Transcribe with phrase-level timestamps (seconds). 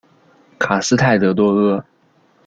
[0.57, 1.85] 卡斯泰德多阿。